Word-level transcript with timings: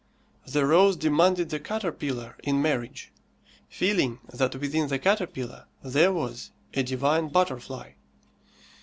The 0.47 0.65
rose 0.65 0.95
demanded 0.95 1.49
the 1.49 1.59
caterpillar 1.59 2.35
in 2.43 2.59
marriage, 2.59 3.11
feeling 3.69 4.17
that 4.33 4.55
within 4.55 4.87
the 4.87 4.97
caterpillar 4.97 5.67
there 5.83 6.11
was 6.11 6.49
a 6.73 6.81
divine 6.81 7.27
butterfly. 7.27 7.91